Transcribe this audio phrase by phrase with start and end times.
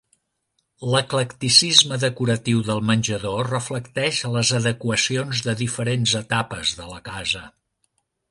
[0.93, 7.47] L'eclecticisme decoratiu del menjador reflecteix les adequacions de diferents etapes de la casa.